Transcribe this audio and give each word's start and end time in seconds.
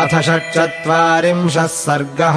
अथ 0.00 0.22
षट्चत्वारिंशः 0.22 1.66
सर्गः। 1.66 2.36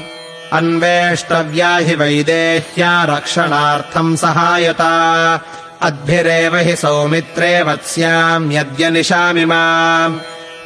अन्वेष्टव्या 0.53 1.77
हि 1.77 1.95
वैदेह्या 1.95 3.05
रक्षणार्थम् 3.05 4.17
सहायता। 4.17 5.35
अद्भिरेव 5.83 6.57
हि 6.57 6.77
सौमित्रे 6.77 7.63
वत्स्याम् 7.63 8.53
यद्य 8.53 8.91
निशामि 8.91 9.45
माम्। 9.45 10.19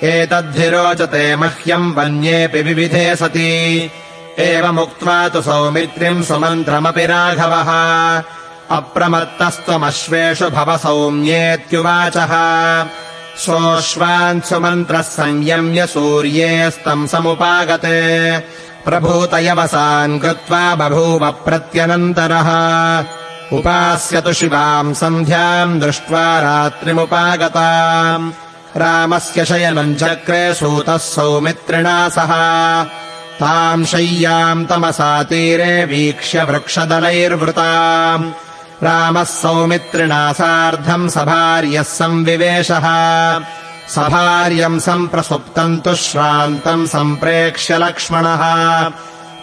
एतद्भिरोचते 0.05 1.37
मह्यम् 1.37 1.95
वन्येऽपि 1.95 2.63
विविधे 2.63 3.17
सति। 3.17 3.91
एवमुक्त्वा 4.39 5.29
तु 5.29 5.43
सौमित्रिम् 5.43 6.23
सुमन्त्रमपि 6.23 7.07
राघवः। 7.07 7.71
अप्रमत्तस्त्वमश्वेषु 8.77 10.51
भव 10.51 10.77
सौम्येत्युवाचः 10.77 12.31
सोऽश्वान् 13.37 14.41
सुमन्त्रः 14.41 15.03
संयम्य 15.03 15.87
सूर्येस्तम् 15.87 17.07
समुपागते। 17.07 18.39
प्रभूतयवसान् 18.85 20.21
कृत्वा 20.21 20.75
बभूव 20.75 21.31
प्रत्यनन्तरः। 21.31 22.51
उपास्यतु 23.57 24.33
शिवाम् 24.33 24.95
सन्ध्याम् 24.95 25.81
दृष्ट्वा 25.81 26.41
रात्रिमुपागता 26.41 27.69
रामस्य 28.77 29.45
शयनम् 29.45 29.95
चक्रे 29.95 30.55
सूतः 30.55 30.97
सौमित्रिणा 30.97 32.09
सह। 32.09 32.33
ताम् 33.41 33.85
शय्याम् 33.85 34.67
तमसा 34.67 35.23
तीरे 35.23 35.85
वीक्ष्य 35.85 36.45
वृक्षदलैर्वृता 36.45 37.71
रामः 38.83 39.25
सौमित्रिणा 39.25 40.33
सार्धम् 40.33 41.11
सभार्यः 41.11 41.83
संविवेशः। 41.83 42.87
सभार्यम् 43.89 44.81
सम्प्रसुप्तम् 44.81 45.81
तु 45.81 45.95
श्रान्तम् 45.95 46.87
सम्प्रेक्ष्य 46.87 47.79
लक्ष्मणः। 47.79 48.93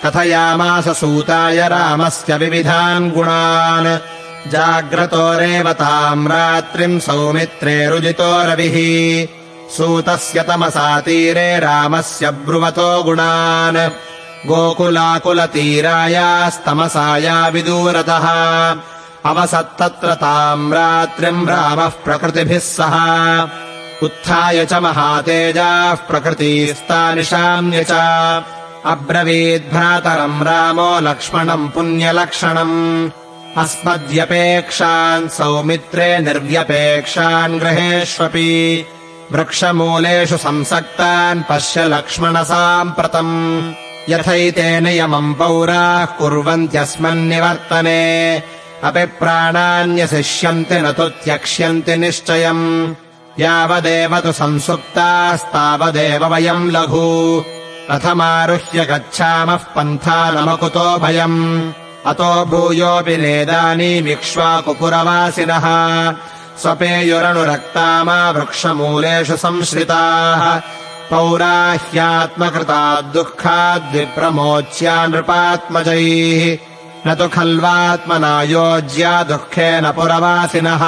कथयामास 0.05 0.87
सूताय 0.87 1.67
रामस्य 1.67 2.37
विविधान् 2.37 3.11
गुणान्। 3.11 4.51
जाग्रतोरेव 4.51 5.73
ताम् 5.73 6.27
रात्रिम् 6.27 6.99
सौमित्रे 6.99 7.89
रुजितो 7.89 8.43
रविः। 8.43 9.27
सूतस्य 9.77 10.43
तमसा 10.43 10.99
तीरे 10.99 11.59
रामस्य 11.59 12.31
ब्रुवतो 12.31 13.03
गुणान्। 13.03 13.89
गोकुलाकुलतीरायास्तमसाया 14.47 17.47
विदूरतः 17.47 18.27
अवसत्तत्र 19.25 20.13
ताम् 20.13 20.73
रात्रिम् 20.73 21.49
रामः 21.49 21.89
प्रकृतिभिः 21.89 22.59
सह। 22.59 22.95
उत्थाय 24.03 24.65
च 24.65 24.73
महातेजाः 24.73 25.95
प्रकृतीस्तानिशाम्य 25.95 27.83
च। 27.83 27.91
अब्रवीद्भ्रातरम् 28.85 30.43
रामो 30.43 30.99
लक्ष्मणम् 30.99 31.69
पुण्यलक्षणम्। 31.69 33.09
अस्मद्यपेक्षान् 33.57 35.29
सौमित्रे 35.29 36.19
निर्व्यपेक्षान् 36.19 37.59
ग्रहेष्वपि 37.59 38.85
वृक्षमूलेषु 39.31 40.37
संसक्तान् 40.37 41.43
पश्य 41.49 41.85
लक्ष्मणसाम्प्रतम् 41.85 43.73
यथैते 44.09 44.79
नियमम् 44.79 45.35
पौराः 45.35 46.05
कुर्वन्त्यस्मन्निवर्तने 46.05 48.03
अपि 48.83 49.05
प्राणान्यशिष्यन्ति 49.05 50.75
न 50.75 50.91
तु 50.91 51.03
त्यक्ष्यन्ति 51.03 51.97
निश्चयम्। 51.97 52.93
यावदेव 53.39 54.19
तु 54.19 54.31
संसुप्तास्तावदेव 54.31 56.33
वयम् 56.33 56.71
लघु। 56.71 57.43
रथमारुह्य 57.91 58.85
गच्छामः 58.85 59.55
पन्थानमकुतो 59.55 60.97
भयम्। 60.97 61.71
अतो 62.05 62.45
भूयोऽपि 62.45 63.17
नेदानीमिक्ष्वाकुपुरवासिनः 63.17 65.65
स्वपेयुरनुरक्तामा 66.61 68.31
वृक्षमूलेषु 68.31 69.37
संश्रिताः। 69.37 70.61
पौराह्यात्मकृता 71.09 73.01
दुःखाद्विप्रमोच्या 73.01 75.07
नृपात्मजैः 75.07 76.57
न 77.07 77.15
तु 77.15 77.27
खल्वात्मना 77.27 78.43
योज्या 78.43 79.23
दुःखेन 79.23 79.91
पुरवासिनः। 79.91 80.83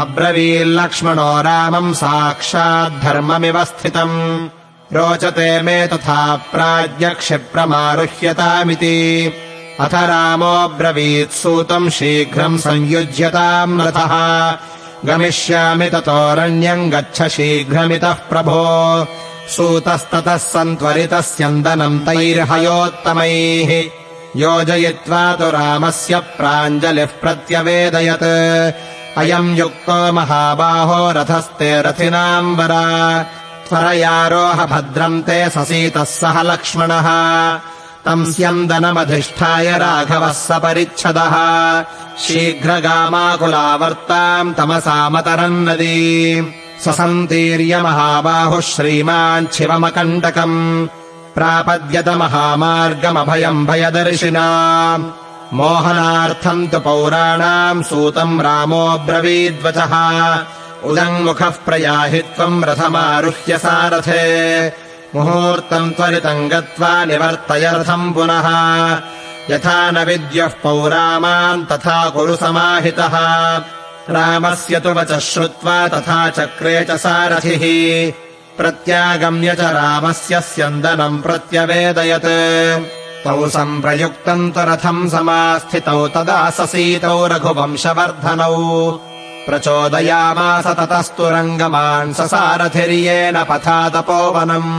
अब्रवील्लक्ष्मणो 0.00 1.42
रामम् 1.42 1.94
साक्षाद्धर्ममिव 1.94 3.64
स्थितम्। 3.64 4.48
रोचते 4.92 5.62
मे 5.62 5.86
तथा 5.86 6.36
प्राज्ञक्षिप्रमारुह्यतामिति। 6.36 9.32
अथ 9.80 9.94
रामोऽब्रवीत्सूतम् 9.94 11.90
शीघ्रम् 11.90 12.58
संयुज्यताम् 12.58 13.80
रथः। 13.80 14.54
गमिष्यामि 15.04 15.90
ततोरण्यम् 15.90 16.90
गच्छ 16.90 17.22
शीघ्रमितः 17.22 18.12
प्रभो। 18.12 19.06
सूतस्ततः 19.48 20.36
सन्त्वरितः 20.36 21.20
स्यन्दनम् 21.20 22.00
तैर्हयोत्तमैः 22.00 23.99
योजयित्वा 24.36 25.34
तु 25.34 25.50
रामस्य 25.50 26.18
प्राञ्जलिः 26.18 27.06
प्रत्यवेदयत्। 27.06 28.74
अयम् 29.18 29.58
युक्तो 29.58 30.12
महाबाहो 30.12 31.12
रथस्ते 31.12 31.82
रथिनाम् 31.82 32.56
वरा 32.56 33.22
त्वरयारोह 33.68 34.66
भद्रम् 34.66 35.22
ते 35.22 35.50
ससीतः 35.50 36.04
सह 36.04 36.42
लक्ष्मणः। 36.42 37.08
तम् 38.04 38.32
स्यन्दनमधिष्ठाय 38.32 39.78
राघवः 39.78 40.32
सपरिच्छदः 40.32 41.34
शीघ्रगामाकुलावर्ताम् 42.18 44.54
तमसामतरम् 44.54 45.68
नदी। 45.68 46.54
ससन्तीर्य 46.84 47.82
महाबाहुः 47.82 48.60
श्रीमान् 48.60 49.46
शिवमकण्टकम् 49.46 50.88
प्रापद्यत 51.34 52.08
महामार्गमभयम् 52.08 53.66
भयदर्शिना। 53.66 54.46
मोहनार्थम् 55.52 56.68
तु 56.68 56.80
पौराणाम् 56.80 57.82
सूतम् 57.82 58.40
रामोऽब्रवीद्वचः 58.40 59.94
उदङ्मुखः 60.84 61.50
प्रयाहि 61.50 62.18
त्वम् 62.18 62.64
रथमारुह्य 62.64 63.58
सारथे। 63.58 64.22
मुहूर्तम् 65.14 65.92
त्वरितम् 65.92 66.48
गत्वा 66.48 67.04
निवर्तय 67.04 67.72
रथम् 67.74 68.14
पुनः। 68.14 68.48
यथा 69.50 69.90
न 69.90 70.04
विद्युः 70.04 70.48
पौरामान् 70.48 71.66
तथा 71.66 72.08
कुरु 72.08 72.36
समाहितः। 72.36 73.14
रामस्य 74.10 74.80
तु 74.80 74.88
वचः 74.88 75.18
श्रुत्वा 75.18 75.88
तथा 75.88 76.28
चक्रे 76.28 76.86
च 76.90 76.90
सारथिः 76.90 78.12
प्रत्यागम्य 78.60 79.50
च 79.58 79.60
रामस्य 79.60 80.34
स्यन्दनम् 80.40 81.22
प्रत्यवेदयत्। 81.24 82.30
तौ 83.24 83.40
सम्प्रयुक्तम् 83.56 84.52
तु 84.54 84.62
रथम् 84.70 85.10
समास्थितौ 85.12 86.00
तदा 86.14 86.40
ससीतौ 86.56 87.18
रघुवंशवर्धनौ। 87.32 88.56
प्रचोदयामास 89.46 90.66
ततस्तु 90.78 91.24
रङ्गमान् 91.34 92.14
स 92.14 92.16
सारथिर्येण 92.32 93.36
पथादपोवनम्। 93.50 94.72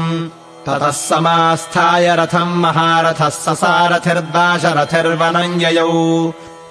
ततः 0.65 0.93
समास्थाय 1.09 2.05
रथम् 2.19 2.59
महारथः 2.63 3.29
स 3.29 3.31
सारथिर्दाशरथिर्वनम् 3.63 5.61
ययौ 5.63 5.93